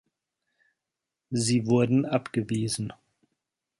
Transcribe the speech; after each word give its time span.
Sie 1.29 1.67
wurden 1.67 2.05
abgewiesen. 2.07 2.91